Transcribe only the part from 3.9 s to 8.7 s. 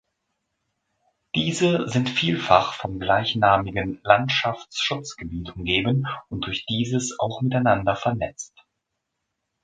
Landschaftsschutzgebiet umgeben und durch dieses auch miteinander vernetzt.